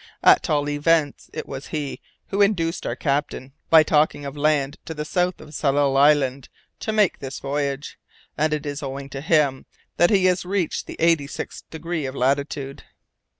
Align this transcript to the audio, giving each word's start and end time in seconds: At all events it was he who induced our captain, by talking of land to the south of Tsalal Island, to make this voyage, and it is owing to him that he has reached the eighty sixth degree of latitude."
At 0.23 0.49
all 0.49 0.67
events 0.67 1.29
it 1.31 1.47
was 1.47 1.67
he 1.67 2.01
who 2.29 2.41
induced 2.41 2.87
our 2.87 2.95
captain, 2.95 3.53
by 3.69 3.83
talking 3.83 4.25
of 4.25 4.35
land 4.35 4.79
to 4.85 4.95
the 4.95 5.05
south 5.05 5.39
of 5.39 5.51
Tsalal 5.53 5.95
Island, 5.95 6.49
to 6.79 6.91
make 6.91 7.19
this 7.19 7.39
voyage, 7.39 7.99
and 8.35 8.51
it 8.51 8.65
is 8.65 8.81
owing 8.81 9.09
to 9.09 9.21
him 9.21 9.67
that 9.97 10.09
he 10.09 10.25
has 10.25 10.43
reached 10.43 10.87
the 10.87 10.97
eighty 10.97 11.27
sixth 11.27 11.69
degree 11.69 12.07
of 12.07 12.15
latitude." 12.15 12.81